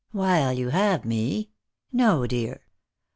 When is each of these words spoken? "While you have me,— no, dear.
"While 0.13 0.51
you 0.53 0.69
have 0.69 1.05
me,— 1.05 1.51
no, 1.93 2.25
dear. 2.25 2.63